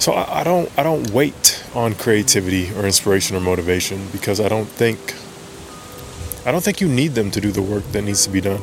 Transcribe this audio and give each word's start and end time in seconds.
So 0.00 0.12
I, 0.12 0.40
I 0.40 0.44
don't 0.44 0.78
I 0.78 0.82
don't 0.82 1.10
wait 1.10 1.62
on 1.74 1.94
creativity 1.94 2.72
or 2.74 2.86
inspiration 2.86 3.36
or 3.36 3.40
motivation 3.40 4.08
because 4.12 4.40
I 4.40 4.48
don't 4.48 4.66
think 4.66 4.98
I 6.46 6.50
don't 6.50 6.64
think 6.64 6.80
you 6.80 6.88
need 6.88 7.08
them 7.08 7.30
to 7.32 7.40
do 7.40 7.52
the 7.52 7.60
work 7.60 7.84
that 7.92 8.00
needs 8.00 8.24
to 8.24 8.30
be 8.30 8.40
done. 8.40 8.62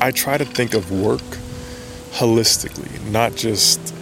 I 0.00 0.10
try 0.10 0.38
to 0.38 0.46
think 0.46 0.72
of 0.72 0.90
work 0.90 1.20
holistically, 2.12 3.10
not 3.10 3.34
just 3.34 3.94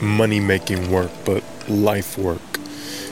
money 0.00 0.38
making 0.38 0.92
work, 0.92 1.10
but 1.24 1.42
life 1.68 2.16
work. 2.16 2.40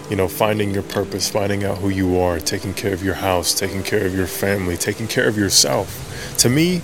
You 0.09 0.15
know, 0.15 0.29
finding 0.29 0.73
your 0.73 0.85
purpose, 0.85 1.31
finding 1.31 1.65
out 1.65 1.79
who 1.79 1.89
you 1.89 2.21
are, 2.21 2.39
taking 2.39 2.75
care 2.75 2.93
of 2.93 3.03
your 3.03 3.15
house, 3.15 3.59
taking 3.59 3.83
care 3.83 4.07
of 4.07 4.15
your 4.15 4.29
family, 4.29 4.77
taking 4.77 5.09
care 5.09 5.27
of 5.27 5.37
yourself. 5.37 6.37
To 6.39 6.49
me, 6.49 6.81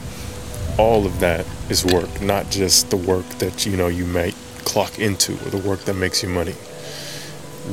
all 0.77 1.07
of 1.07 1.21
that 1.21 1.47
is 1.71 1.85
work, 1.85 2.21
not 2.21 2.51
just 2.51 2.91
the 2.91 2.97
work 2.97 3.29
that 3.39 3.65
you 3.65 3.77
know 3.77 3.87
you 3.87 4.05
might 4.05 4.35
clock 4.69 4.99
into 4.99 5.33
or 5.33 5.51
the 5.51 5.57
work 5.67 5.81
that 5.87 5.95
makes 5.95 6.23
you 6.23 6.29
money. 6.29 6.55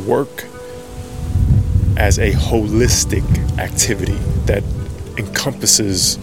Work 0.08 0.45
as 1.98 2.20
a 2.20 2.31
holistic 2.31 3.23
activity 3.59 4.17
that 4.45 4.63
encompasses 5.17 6.17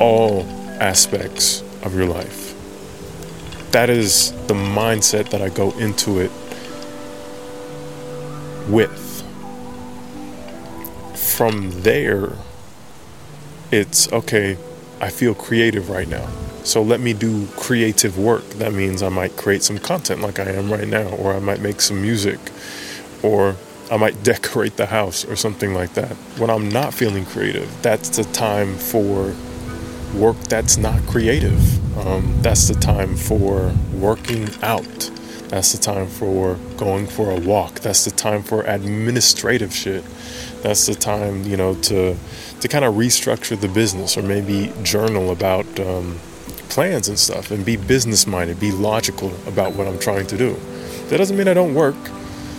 all 0.00 0.42
aspects 0.80 1.60
of 1.82 1.94
your 1.94 2.06
life. 2.06 2.54
That 3.72 3.90
is 3.90 4.32
the 4.46 4.54
mindset 4.54 5.28
that 5.30 5.42
I 5.42 5.50
go 5.50 5.72
into 5.72 6.20
it 6.20 6.30
with. 8.68 9.04
From 11.36 11.82
there, 11.82 12.32
it's 13.70 14.10
okay, 14.10 14.56
I 15.02 15.10
feel 15.10 15.34
creative 15.34 15.90
right 15.90 16.08
now. 16.08 16.26
So 16.68 16.82
let 16.82 17.00
me 17.00 17.14
do 17.14 17.46
creative 17.56 18.18
work. 18.18 18.46
That 18.58 18.74
means 18.74 19.02
I 19.02 19.08
might 19.08 19.38
create 19.38 19.62
some 19.62 19.78
content 19.78 20.20
like 20.20 20.38
I 20.38 20.50
am 20.50 20.70
right 20.70 20.86
now, 20.86 21.08
or 21.16 21.32
I 21.32 21.38
might 21.38 21.62
make 21.62 21.80
some 21.80 22.02
music, 22.02 22.38
or 23.22 23.56
I 23.90 23.96
might 23.96 24.22
decorate 24.22 24.76
the 24.76 24.84
house 24.84 25.24
or 25.24 25.34
something 25.34 25.72
like 25.72 25.94
that. 25.94 26.12
When 26.36 26.50
I'm 26.50 26.68
not 26.68 26.92
feeling 26.92 27.24
creative, 27.24 27.70
that's 27.80 28.10
the 28.18 28.24
time 28.24 28.76
for 28.76 29.34
work 30.14 30.36
that's 30.50 30.76
not 30.76 31.00
creative. 31.06 31.58
Um, 32.06 32.36
that's 32.42 32.68
the 32.68 32.74
time 32.74 33.16
for 33.16 33.74
working 33.94 34.50
out. 34.62 35.10
That's 35.48 35.72
the 35.72 35.78
time 35.78 36.06
for 36.06 36.58
going 36.76 37.06
for 37.06 37.30
a 37.30 37.40
walk. 37.40 37.80
That's 37.80 38.04
the 38.04 38.10
time 38.10 38.42
for 38.42 38.60
administrative 38.64 39.72
shit. 39.72 40.04
That's 40.60 40.84
the 40.84 40.94
time, 40.94 41.44
you 41.44 41.56
know, 41.56 41.76
to 41.76 42.14
to 42.60 42.68
kind 42.68 42.84
of 42.84 42.94
restructure 42.94 43.58
the 43.58 43.68
business 43.68 44.18
or 44.18 44.22
maybe 44.22 44.70
journal 44.82 45.30
about 45.30 45.66
um, 45.80 46.18
plans 46.68 47.08
and 47.08 47.18
stuff 47.18 47.50
and 47.50 47.64
be 47.64 47.76
business 47.76 48.26
minded, 48.26 48.60
be 48.60 48.72
logical 48.72 49.32
about 49.46 49.74
what 49.74 49.86
I'm 49.86 49.98
trying 49.98 50.26
to 50.28 50.36
do. 50.36 50.54
That 51.08 51.18
doesn't 51.18 51.36
mean 51.36 51.48
I 51.48 51.54
don't 51.54 51.74
work 51.74 51.96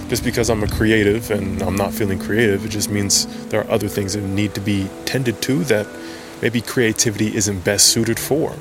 just 0.09 0.23
because 0.23 0.49
I'm 0.49 0.63
a 0.63 0.67
creative 0.67 1.29
and 1.29 1.61
I'm 1.61 1.75
not 1.75 1.93
feeling 1.93 2.19
creative. 2.19 2.65
It 2.65 2.69
just 2.69 2.89
means 2.89 3.27
there 3.47 3.61
are 3.61 3.69
other 3.69 3.87
things 3.87 4.13
that 4.13 4.21
need 4.21 4.55
to 4.55 4.61
be 4.61 4.89
tended 5.05 5.41
to 5.43 5.63
that 5.65 5.87
maybe 6.41 6.61
creativity 6.61 7.35
isn't 7.35 7.63
best 7.63 7.87
suited 7.87 8.19
for. 8.19 8.55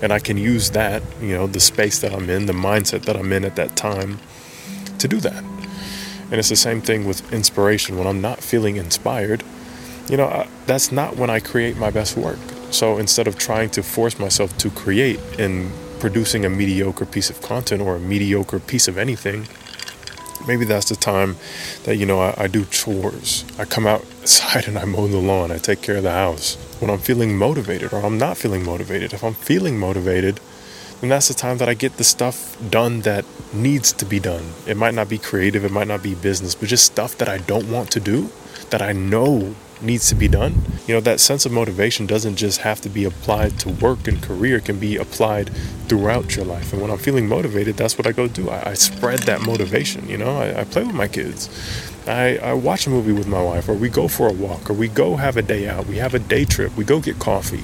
And 0.00 0.12
I 0.12 0.18
can 0.18 0.36
use 0.36 0.70
that, 0.70 1.02
you 1.20 1.34
know, 1.34 1.46
the 1.46 1.60
space 1.60 2.00
that 2.00 2.12
I'm 2.12 2.30
in, 2.30 2.46
the 2.46 2.52
mindset 2.52 3.02
that 3.02 3.16
I'm 3.16 3.32
in 3.32 3.44
at 3.44 3.56
that 3.56 3.76
time 3.76 4.18
to 4.98 5.08
do 5.08 5.18
that. 5.20 5.42
And 6.30 6.34
it's 6.34 6.48
the 6.48 6.56
same 6.56 6.80
thing 6.80 7.04
with 7.04 7.32
inspiration. 7.32 7.98
When 7.98 8.06
I'm 8.06 8.20
not 8.20 8.40
feeling 8.40 8.76
inspired, 8.76 9.42
you 10.08 10.16
know, 10.16 10.26
I, 10.26 10.48
that's 10.66 10.90
not 10.90 11.16
when 11.16 11.30
I 11.30 11.40
create 11.40 11.76
my 11.76 11.90
best 11.90 12.16
work. 12.16 12.38
So 12.72 12.96
instead 12.96 13.28
of 13.28 13.38
trying 13.38 13.68
to 13.70 13.82
force 13.82 14.18
myself 14.18 14.56
to 14.58 14.70
create 14.70 15.20
in 15.38 15.70
producing 16.00 16.44
a 16.46 16.48
mediocre 16.48 17.04
piece 17.04 17.28
of 17.28 17.40
content 17.42 17.82
or 17.82 17.96
a 17.96 18.00
mediocre 18.00 18.58
piece 18.58 18.88
of 18.88 18.96
anything, 18.96 19.46
maybe 20.46 20.64
that's 20.64 20.88
the 20.88 20.96
time 20.96 21.36
that 21.84 21.96
you 21.96 22.06
know 22.06 22.20
I, 22.20 22.34
I, 22.38 22.46
do 22.48 22.64
chores. 22.64 23.44
I 23.58 23.66
come 23.66 23.86
outside 23.86 24.66
and 24.68 24.78
i 24.78 24.86
mow 24.86 25.06
the 25.06 25.18
lawn. 25.18 25.52
I 25.52 25.58
take 25.58 25.82
care 25.82 25.98
of 25.98 26.02
the 26.02 26.12
house. 26.12 26.56
When 26.80 26.90
i'm 26.90 26.98
feeling 26.98 27.36
motivated 27.36 27.92
or 27.92 28.00
i'm 28.04 28.18
not 28.18 28.36
feeling 28.38 28.64
motivated 28.64 29.12
if 29.12 29.22
i'm 29.22 29.34
feeling 29.34 29.78
motivated 29.78 30.40
then 31.00 31.10
that's 31.10 31.28
the 31.28 31.34
time 31.34 31.58
that 31.58 31.68
i 31.68 31.74
get 31.74 31.96
the 31.96 32.04
stuff 32.04 32.56
done 32.70 33.02
that 33.02 33.24
needs 33.52 33.92
to 33.92 34.04
be 34.04 34.18
done. 34.18 34.52
It 34.66 34.76
might 34.76 34.94
not 34.94 35.08
be 35.08 35.18
creative 35.18 35.64
it 35.64 35.70
might 35.70 35.88
not 35.88 36.02
be 36.02 36.14
business 36.14 36.54
but 36.54 36.68
just 36.68 36.86
stuff 36.86 37.16
that 37.18 37.28
i 37.28 37.38
don't 37.38 37.70
want 37.70 37.90
to 37.92 38.00
do 38.00 38.30
that 38.70 38.82
i 38.82 38.92
know 38.92 39.54
needs 39.82 40.08
to 40.08 40.14
be 40.14 40.28
done. 40.28 40.54
You 40.86 40.94
know, 40.94 41.00
that 41.00 41.20
sense 41.20 41.46
of 41.46 41.52
motivation 41.52 42.06
doesn't 42.06 42.36
just 42.36 42.60
have 42.60 42.80
to 42.82 42.88
be 42.88 43.04
applied 43.04 43.58
to 43.60 43.70
work 43.70 44.08
and 44.08 44.22
career, 44.22 44.56
it 44.56 44.64
can 44.64 44.78
be 44.78 44.96
applied 44.96 45.48
throughout 45.88 46.36
your 46.36 46.44
life. 46.44 46.72
And 46.72 46.80
when 46.80 46.90
I'm 46.90 46.98
feeling 46.98 47.28
motivated, 47.28 47.76
that's 47.76 47.98
what 47.98 48.06
I 48.06 48.12
go 48.12 48.28
do. 48.28 48.50
I, 48.50 48.70
I 48.70 48.74
spread 48.74 49.20
that 49.20 49.42
motivation. 49.42 50.08
You 50.08 50.18
know, 50.18 50.38
I, 50.38 50.60
I 50.60 50.64
play 50.64 50.84
with 50.84 50.94
my 50.94 51.08
kids. 51.08 51.48
I, 52.06 52.38
I 52.38 52.52
watch 52.54 52.86
a 52.86 52.90
movie 52.90 53.12
with 53.12 53.28
my 53.28 53.42
wife, 53.42 53.68
or 53.68 53.74
we 53.74 53.88
go 53.88 54.08
for 54.08 54.28
a 54.28 54.32
walk, 54.32 54.68
or 54.68 54.72
we 54.72 54.88
go 54.88 55.16
have 55.16 55.36
a 55.36 55.42
day 55.42 55.68
out, 55.68 55.86
we 55.86 55.96
have 55.96 56.14
a 56.14 56.18
day 56.18 56.44
trip, 56.44 56.76
we 56.76 56.84
go 56.84 57.00
get 57.00 57.18
coffee, 57.18 57.62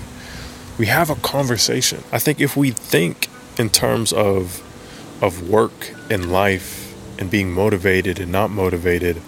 we 0.79 0.87
have 0.87 1.11
a 1.11 1.17
conversation. 1.17 2.05
I 2.13 2.21
think 2.21 2.41
if 2.41 2.57
we 2.57 2.71
think 2.71 3.29
in 3.59 3.69
terms 3.69 4.13
of 4.13 4.63
of 5.21 5.49
work 5.49 5.93
and 6.09 6.31
life 6.31 6.95
and 7.19 7.29
being 7.29 7.51
motivated 7.51 8.21
and 8.21 8.31
not 8.31 8.51
motivated, 8.51 9.21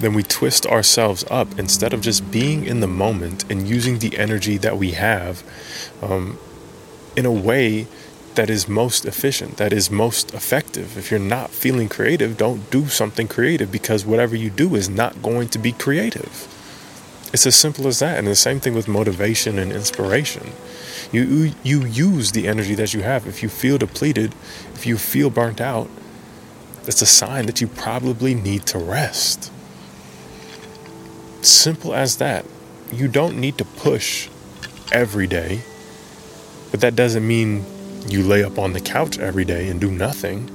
then 0.00 0.14
we 0.14 0.22
twist 0.22 0.66
ourselves 0.66 1.24
up 1.30 1.58
instead 1.58 1.92
of 1.92 2.00
just 2.00 2.30
being 2.30 2.64
in 2.64 2.80
the 2.80 2.88
moment 2.88 3.44
and 3.50 3.68
using 3.68 3.98
the 3.98 4.18
energy 4.18 4.56
that 4.56 4.76
we 4.78 4.92
have 4.92 5.42
um, 6.02 6.38
in 7.16 7.26
a 7.26 7.32
way 7.32 7.86
that 8.34 8.48
is 8.48 8.68
most 8.68 9.04
efficient, 9.04 9.56
that 9.58 9.72
is 9.72 9.90
most 9.90 10.32
effective. 10.32 10.96
If 10.96 11.10
you're 11.10 11.20
not 11.20 11.50
feeling 11.50 11.88
creative, 11.88 12.36
don't 12.38 12.70
do 12.70 12.86
something 12.86 13.28
creative 13.28 13.70
because 13.70 14.06
whatever 14.06 14.34
you 14.34 14.50
do 14.50 14.74
is 14.74 14.88
not 14.88 15.20
going 15.20 15.48
to 15.48 15.58
be 15.58 15.72
creative. 15.72 16.48
It's 17.32 17.46
as 17.46 17.56
simple 17.56 17.86
as 17.86 17.98
that. 17.98 18.18
And 18.18 18.26
the 18.26 18.34
same 18.34 18.60
thing 18.60 18.74
with 18.74 18.88
motivation 18.88 19.58
and 19.58 19.72
inspiration. 19.72 20.52
You 21.12 21.52
you 21.62 21.84
use 21.84 22.32
the 22.32 22.48
energy 22.48 22.74
that 22.76 22.94
you 22.94 23.02
have. 23.02 23.26
If 23.26 23.42
you 23.42 23.48
feel 23.48 23.78
depleted, 23.78 24.34
if 24.74 24.86
you 24.86 24.96
feel 24.96 25.28
burnt 25.28 25.60
out, 25.60 25.88
it's 26.86 27.02
a 27.02 27.06
sign 27.06 27.46
that 27.46 27.60
you 27.60 27.66
probably 27.66 28.34
need 28.34 28.66
to 28.66 28.78
rest. 28.78 29.52
Simple 31.42 31.94
as 31.94 32.18
that. 32.18 32.44
You 32.92 33.08
don't 33.08 33.38
need 33.38 33.58
to 33.58 33.64
push 33.64 34.28
every 34.92 35.26
day, 35.26 35.62
but 36.70 36.80
that 36.80 36.96
doesn't 36.96 37.26
mean 37.26 37.64
you 38.08 38.22
lay 38.22 38.42
up 38.42 38.58
on 38.58 38.72
the 38.72 38.80
couch 38.80 39.18
every 39.18 39.44
day 39.44 39.68
and 39.68 39.80
do 39.80 39.90
nothing. 39.90 40.50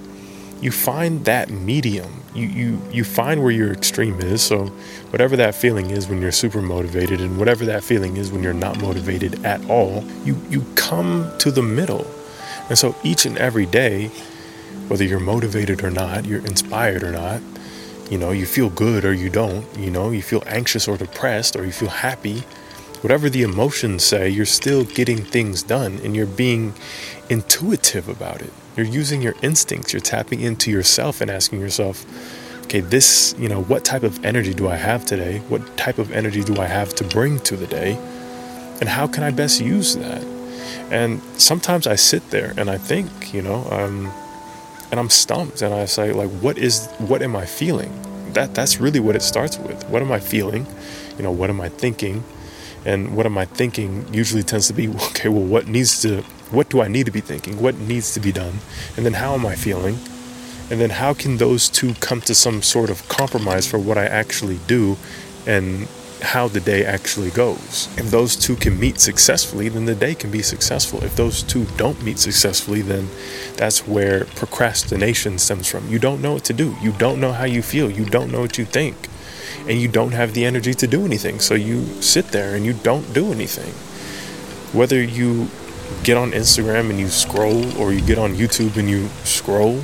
You 0.62 0.72
find 0.72 1.26
that 1.26 1.50
medium. 1.50 2.24
You, 2.34 2.48
you, 2.48 2.82
you 2.92 3.04
find 3.04 3.42
where 3.42 3.52
your 3.52 3.72
extreme 3.72 4.20
is. 4.20 4.42
So, 4.42 4.66
whatever 5.10 5.36
that 5.38 5.56
feeling 5.56 5.92
is 5.92 6.08
when 6.08 6.22
you're 6.22 6.32
super 6.32 6.62
motivated, 6.62 7.22
and 7.22 7.38
whatever 7.38 7.66
that 7.66 7.84
feeling 7.84 8.18
is 8.18 8.32
when 8.32 8.44
you're 8.44 8.54
not 8.54 8.82
motivated 8.82 9.46
at 9.46 9.68
all, 9.70 10.04
you, 10.26 10.38
you 10.50 10.66
come 10.76 11.32
to 11.40 11.52
the 11.52 11.62
middle. 11.62 12.06
And 12.70 12.78
so, 12.78 12.96
each 13.04 13.26
and 13.26 13.38
every 13.38 13.66
day, 13.66 14.08
whether 14.88 15.04
you're 15.04 15.20
motivated 15.20 15.84
or 15.84 15.92
not, 15.92 16.26
you're 16.26 16.46
inspired 16.46 17.04
or 17.04 17.12
not, 17.12 17.42
you 18.10 18.18
know, 18.18 18.32
you 18.32 18.46
feel 18.46 18.70
good 18.70 19.04
or 19.06 19.14
you 19.14 19.30
don't, 19.30 19.66
you 19.78 19.90
know, 19.90 20.12
you 20.12 20.22
feel 20.22 20.44
anxious 20.46 20.88
or 20.88 20.98
depressed 20.98 21.56
or 21.56 21.66
you 21.66 21.72
feel 21.72 21.90
happy. 21.90 22.40
Whatever 23.02 23.30
the 23.30 23.44
emotions 23.44 24.04
say, 24.04 24.30
you're 24.30 24.46
still 24.46 24.84
getting 24.84 25.18
things 25.18 25.64
done 25.64 26.00
and 26.04 26.16
you're 26.16 26.26
being 26.26 26.74
intuitive 27.30 28.08
about 28.08 28.42
it. 28.42 28.52
You're 28.76 28.86
using 28.86 29.22
your 29.22 29.36
instincts, 29.42 29.94
you're 29.94 30.02
tapping 30.02 30.42
into 30.42 30.72
yourself 30.72 31.22
and 31.22 31.32
asking 31.32 31.62
yourself, 31.62 32.06
okay, 32.66 32.82
this, 32.82 33.36
you 33.38 33.48
know, 33.48 33.64
what 33.64 33.86
type 33.86 34.04
of 34.04 34.24
energy 34.26 34.54
do 34.54 34.68
I 34.68 34.76
have 34.76 35.06
today? 35.06 35.40
What 35.50 35.78
type 35.78 35.98
of 35.98 36.12
energy 36.12 36.44
do 36.44 36.60
I 36.60 36.66
have 36.66 36.94
to 36.96 37.04
bring 37.04 37.40
to 37.42 37.56
the 37.56 37.68
day? 37.68 37.96
And 38.80 38.90
how 38.90 39.08
can 39.08 39.24
I 39.24 39.32
best 39.32 39.62
use 39.62 39.96
that? 39.96 40.24
And 40.92 41.22
sometimes 41.38 41.88
I 41.88 41.96
sit 41.96 42.30
there 42.32 42.54
and 42.58 42.70
I 42.70 42.78
think, 42.78 43.34
you 43.34 43.42
know, 43.42 43.68
um, 43.72 44.12
and 44.96 45.00
I'm 45.02 45.10
stumped 45.10 45.62
and 45.62 45.74
I 45.74 45.84
say 45.84 46.14
like 46.14 46.30
what 46.40 46.58
is 46.58 46.88
what 47.00 47.22
am 47.22 47.36
I 47.36 47.46
feeling? 47.46 47.92
That 48.32 48.56
that's 48.56 48.80
really 48.80 49.02
what 49.02 49.14
it 49.14 49.24
starts 49.24 49.58
with. 49.58 49.84
What 49.90 50.02
am 50.02 50.10
I 50.10 50.22
feeling? 50.22 50.66
You 51.18 51.24
know, 51.24 51.34
what 51.34 51.50
am 51.50 51.60
I 51.60 51.68
thinking? 51.68 52.24
And 52.86 53.14
what 53.14 53.26
am 53.26 53.38
I 53.38 53.44
thinking 53.44 54.08
usually 54.14 54.42
tends 54.42 54.68
to 54.68 54.74
be 54.74 54.88
okay, 55.08 55.28
well 55.28 55.44
what 55.44 55.68
needs 55.68 56.02
to 56.04 56.22
what 56.50 56.70
do 56.70 56.82
I 56.82 56.88
need 56.88 57.08
to 57.08 57.12
be 57.12 57.20
thinking? 57.20 57.62
What 57.62 57.78
needs 57.78 58.14
to 58.14 58.22
be 58.22 58.32
done? 58.32 58.60
And 58.96 59.06
then 59.06 59.16
how 59.16 59.34
am 59.34 59.46
I 59.46 59.56
feeling? 59.56 59.98
And 60.72 60.80
then 60.80 60.92
how 60.92 61.14
can 61.14 61.40
those 61.40 61.68
two 61.68 61.94
come 61.96 62.22
to 62.22 62.34
some 62.34 62.62
sort 62.62 62.90
of 62.90 63.06
compromise 63.10 63.68
for 63.68 63.78
what 63.78 63.98
I 63.98 64.06
actually 64.06 64.60
do 64.66 64.96
and 65.46 65.90
how 66.22 66.48
the 66.48 66.60
day 66.60 66.86
actually 66.86 67.30
goes. 67.32 67.90
If 67.98 68.10
those 68.12 68.36
two 68.36 68.56
can 68.56 68.80
meet 68.80 69.00
successfully, 69.00 69.70
then 69.70 69.86
the 69.86 69.96
day 69.96 70.16
can 70.16 70.32
be 70.32 70.42
successful. 70.42 71.04
If 71.04 71.16
those 71.16 71.44
two 71.44 71.66
don't 71.78 72.02
meet 72.04 72.20
successfully, 72.20 72.82
then 72.82 73.10
that's 73.58 73.88
where 73.88 74.26
procrastination 74.26 75.38
stems 75.38 75.68
from. 75.68 75.88
You 75.90 76.00
don't 76.00 76.22
know 76.22 76.34
what 76.34 76.44
to 76.46 76.54
do. 76.54 76.76
You 76.82 76.92
don't 76.94 77.20
know 77.20 77.34
how 77.34 77.46
you 77.46 77.62
feel. 77.62 77.90
You 77.92 78.06
don't 78.06 78.32
know 78.32 78.42
what 78.42 78.58
you 78.58 78.66
think. 78.66 78.96
And 79.68 79.80
you 79.80 79.88
don't 79.88 80.12
have 80.12 80.34
the 80.34 80.46
energy 80.46 80.74
to 80.74 80.88
do 80.88 81.06
anything. 81.06 81.40
So 81.40 81.54
you 81.54 81.86
sit 82.02 82.28
there 82.28 82.56
and 82.56 82.66
you 82.66 82.74
don't 82.74 83.14
do 83.14 83.32
anything. 83.32 83.74
Whether 84.78 85.02
you 85.02 85.50
get 86.04 86.18
on 86.18 86.32
Instagram 86.32 86.90
and 86.90 87.00
you 87.00 87.08
scroll 87.10 87.78
or 87.78 87.94
you 87.94 88.02
get 88.02 88.18
on 88.18 88.36
YouTube 88.36 88.78
and 88.78 88.90
you 88.90 89.08
scroll 89.24 89.82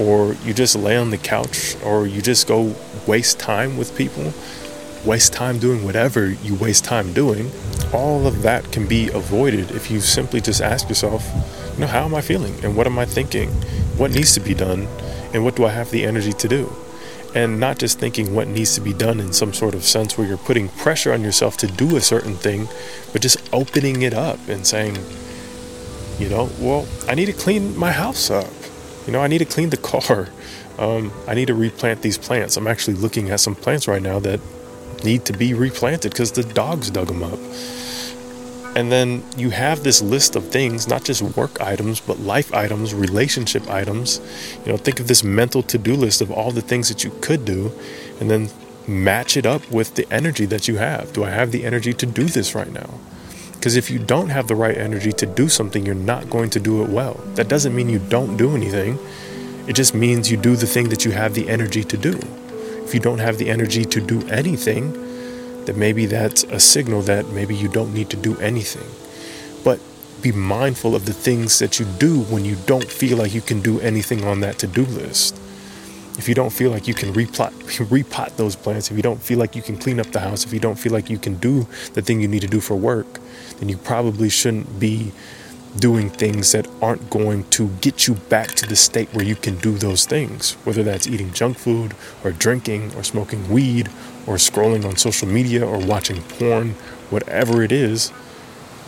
or 0.00 0.34
you 0.44 0.54
just 0.54 0.74
lay 0.74 0.96
on 0.96 1.10
the 1.10 1.18
couch, 1.18 1.76
or 1.84 2.06
you 2.06 2.22
just 2.22 2.48
go 2.48 2.74
waste 3.06 3.38
time 3.38 3.76
with 3.76 3.94
people, 3.96 4.32
waste 5.04 5.32
time 5.32 5.58
doing 5.58 5.84
whatever 5.84 6.30
you 6.30 6.54
waste 6.54 6.84
time 6.84 7.12
doing, 7.12 7.50
all 7.92 8.26
of 8.26 8.42
that 8.42 8.70
can 8.72 8.86
be 8.86 9.08
avoided 9.08 9.70
if 9.70 9.90
you 9.90 10.00
simply 10.00 10.40
just 10.40 10.60
ask 10.60 10.88
yourself, 10.88 11.24
you 11.74 11.80
know, 11.80 11.86
how 11.86 12.04
am 12.04 12.14
I 12.14 12.20
feeling? 12.20 12.54
And 12.64 12.76
what 12.76 12.86
am 12.86 12.98
I 12.98 13.06
thinking? 13.06 13.50
What 13.96 14.12
needs 14.12 14.34
to 14.34 14.40
be 14.40 14.54
done? 14.54 14.86
And 15.32 15.44
what 15.44 15.56
do 15.56 15.64
I 15.64 15.70
have 15.70 15.90
the 15.90 16.04
energy 16.04 16.32
to 16.32 16.48
do? 16.48 16.72
And 17.34 17.60
not 17.60 17.78
just 17.78 17.98
thinking 17.98 18.34
what 18.34 18.48
needs 18.48 18.74
to 18.74 18.80
be 18.80 18.92
done 18.92 19.20
in 19.20 19.32
some 19.32 19.52
sort 19.52 19.74
of 19.74 19.84
sense 19.84 20.18
where 20.18 20.26
you're 20.26 20.36
putting 20.36 20.68
pressure 20.68 21.12
on 21.12 21.22
yourself 21.22 21.56
to 21.58 21.66
do 21.66 21.96
a 21.96 22.00
certain 22.00 22.34
thing, 22.34 22.68
but 23.12 23.22
just 23.22 23.38
opening 23.52 24.02
it 24.02 24.14
up 24.14 24.38
and 24.48 24.66
saying, 24.66 24.98
you 26.18 26.28
know, 26.28 26.50
well, 26.58 26.86
I 27.08 27.14
need 27.14 27.26
to 27.26 27.32
clean 27.32 27.76
my 27.76 27.92
house 27.92 28.30
up. 28.30 28.50
You 29.06 29.12
know, 29.12 29.20
I 29.20 29.28
need 29.28 29.38
to 29.38 29.44
clean 29.44 29.70
the 29.70 29.76
car. 29.78 30.28
Um, 30.78 31.12
I 31.26 31.34
need 31.34 31.46
to 31.46 31.54
replant 31.54 32.02
these 32.02 32.18
plants. 32.18 32.56
I'm 32.56 32.66
actually 32.66 32.96
looking 32.96 33.30
at 33.30 33.40
some 33.40 33.54
plants 33.54 33.86
right 33.86 34.02
now 34.02 34.18
that 34.20 34.40
need 35.04 35.24
to 35.26 35.32
be 35.32 35.54
replanted 35.54 36.12
because 36.12 36.32
the 36.32 36.42
dogs 36.42 36.90
dug 36.90 37.08
them 37.08 37.22
up. 37.22 37.38
And 38.76 38.92
then 38.92 39.24
you 39.36 39.50
have 39.50 39.82
this 39.82 40.00
list 40.00 40.36
of 40.36 40.46
things, 40.48 40.86
not 40.86 41.04
just 41.04 41.22
work 41.22 41.60
items, 41.60 41.98
but 41.98 42.20
life 42.20 42.54
items, 42.54 42.94
relationship 42.94 43.68
items. 43.68 44.20
You 44.64 44.72
know, 44.72 44.78
think 44.78 45.00
of 45.00 45.08
this 45.08 45.24
mental 45.24 45.62
to 45.64 45.76
do 45.76 45.94
list 45.94 46.20
of 46.20 46.30
all 46.30 46.52
the 46.52 46.62
things 46.62 46.88
that 46.88 47.02
you 47.02 47.10
could 47.20 47.44
do, 47.44 47.72
and 48.20 48.30
then 48.30 48.48
match 48.86 49.36
it 49.36 49.44
up 49.44 49.68
with 49.70 49.96
the 49.96 50.10
energy 50.12 50.46
that 50.46 50.68
you 50.68 50.76
have. 50.76 51.12
Do 51.12 51.24
I 51.24 51.30
have 51.30 51.50
the 51.50 51.64
energy 51.64 51.92
to 51.94 52.06
do 52.06 52.24
this 52.24 52.54
right 52.54 52.72
now? 52.72 52.90
Because 53.54 53.76
if 53.76 53.90
you 53.90 53.98
don't 53.98 54.28
have 54.28 54.46
the 54.46 54.54
right 54.54 54.76
energy 54.76 55.12
to 55.12 55.26
do 55.26 55.48
something, 55.48 55.84
you're 55.84 55.94
not 55.94 56.30
going 56.30 56.50
to 56.50 56.60
do 56.60 56.82
it 56.82 56.88
well. 56.88 57.14
That 57.34 57.48
doesn't 57.48 57.74
mean 57.74 57.88
you 57.88 57.98
don't 57.98 58.36
do 58.36 58.54
anything, 58.54 58.98
it 59.66 59.74
just 59.74 59.94
means 59.94 60.30
you 60.30 60.36
do 60.36 60.56
the 60.56 60.66
thing 60.66 60.88
that 60.88 61.04
you 61.04 61.10
have 61.10 61.34
the 61.34 61.48
energy 61.48 61.84
to 61.84 61.96
do. 61.96 62.18
If 62.90 62.94
you 62.94 62.98
don't 62.98 63.20
have 63.20 63.38
the 63.38 63.48
energy 63.48 63.84
to 63.84 64.00
do 64.00 64.20
anything, 64.26 64.90
then 65.64 65.78
maybe 65.78 66.06
that's 66.06 66.42
a 66.42 66.58
signal 66.58 67.02
that 67.02 67.28
maybe 67.28 67.54
you 67.54 67.68
don't 67.68 67.94
need 67.94 68.10
to 68.10 68.16
do 68.16 68.36
anything. 68.38 68.90
But 69.62 69.78
be 70.20 70.32
mindful 70.32 70.96
of 70.96 71.06
the 71.06 71.12
things 71.12 71.60
that 71.60 71.78
you 71.78 71.86
do 72.00 72.22
when 72.22 72.44
you 72.44 72.56
don't 72.66 72.90
feel 72.90 73.18
like 73.18 73.32
you 73.32 73.42
can 73.42 73.60
do 73.60 73.78
anything 73.78 74.24
on 74.24 74.40
that 74.40 74.58
to 74.58 74.66
do 74.66 74.84
list. 74.86 75.36
If 76.18 76.28
you 76.28 76.34
don't 76.34 76.50
feel 76.50 76.72
like 76.72 76.88
you 76.88 76.94
can 76.94 77.12
replot, 77.12 77.52
repot 77.86 78.34
those 78.34 78.56
plants, 78.56 78.90
if 78.90 78.96
you 78.96 79.04
don't 79.04 79.22
feel 79.22 79.38
like 79.38 79.54
you 79.54 79.62
can 79.62 79.76
clean 79.76 80.00
up 80.00 80.08
the 80.08 80.18
house, 80.18 80.44
if 80.44 80.52
you 80.52 80.58
don't 80.58 80.76
feel 80.76 80.92
like 80.92 81.08
you 81.08 81.18
can 81.18 81.36
do 81.36 81.68
the 81.94 82.02
thing 82.02 82.20
you 82.20 82.26
need 82.26 82.42
to 82.42 82.48
do 82.48 82.58
for 82.58 82.74
work, 82.74 83.20
then 83.60 83.68
you 83.68 83.76
probably 83.76 84.28
shouldn't 84.28 84.80
be 84.80 85.12
doing 85.76 86.10
things 86.10 86.52
that 86.52 86.68
aren't 86.82 87.10
going 87.10 87.44
to 87.50 87.68
get 87.80 88.06
you 88.06 88.14
back 88.14 88.48
to 88.48 88.66
the 88.66 88.76
state 88.76 89.08
where 89.14 89.24
you 89.24 89.36
can 89.36 89.56
do 89.58 89.72
those 89.78 90.04
things, 90.04 90.54
whether 90.64 90.82
that's 90.82 91.06
eating 91.06 91.32
junk 91.32 91.58
food 91.58 91.94
or 92.24 92.32
drinking 92.32 92.94
or 92.96 93.04
smoking 93.04 93.48
weed 93.48 93.88
or 94.26 94.36
scrolling 94.36 94.84
on 94.84 94.96
social 94.96 95.28
media 95.28 95.64
or 95.64 95.78
watching 95.78 96.22
porn, 96.22 96.70
whatever 97.10 97.62
it 97.62 97.72
is. 97.72 98.12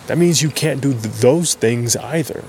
That 0.07 0.19
means 0.19 0.43
you 0.43 0.51
can't 0.51 0.81
do 0.81 0.93
th- 0.93 1.05
those 1.05 1.55
things 1.55 1.97
either 1.97 2.45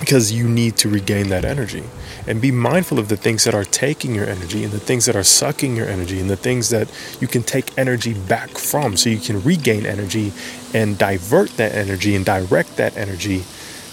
because 0.00 0.32
you 0.32 0.48
need 0.48 0.76
to 0.78 0.88
regain 0.88 1.28
that 1.28 1.44
energy 1.44 1.84
and 2.26 2.40
be 2.40 2.50
mindful 2.50 2.98
of 2.98 3.08
the 3.08 3.16
things 3.16 3.44
that 3.44 3.54
are 3.54 3.64
taking 3.64 4.14
your 4.14 4.26
energy 4.26 4.64
and 4.64 4.72
the 4.72 4.80
things 4.80 5.04
that 5.06 5.16
are 5.16 5.22
sucking 5.22 5.76
your 5.76 5.88
energy 5.88 6.20
and 6.20 6.28
the 6.28 6.36
things 6.36 6.70
that 6.70 6.90
you 7.20 7.28
can 7.28 7.42
take 7.42 7.76
energy 7.78 8.14
back 8.14 8.50
from 8.50 8.96
so 8.96 9.08
you 9.08 9.18
can 9.18 9.42
regain 9.42 9.86
energy 9.86 10.32
and 10.74 10.98
divert 10.98 11.50
that 11.56 11.72
energy 11.72 12.14
and 12.14 12.24
direct 12.24 12.76
that 12.76 12.96
energy 12.96 13.38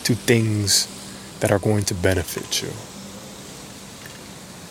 to 0.03 0.15
things 0.15 0.87
that 1.39 1.51
are 1.51 1.59
going 1.59 1.83
to 1.83 1.93
benefit 1.93 2.61
you. 2.61 2.92